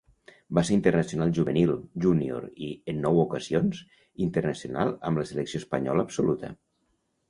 Va 0.57 0.61
ser 0.69 0.73
internacional 0.77 1.33
juvenil, 1.39 1.75
júnior 2.07 2.49
i, 2.69 2.71
en 2.95 3.05
nou 3.05 3.23
ocasions, 3.27 3.85
internacional 4.31 4.99
amb 5.11 5.25
la 5.25 5.31
Selecció 5.35 5.67
espanyola 5.67 6.11
absoluta. 6.13 6.57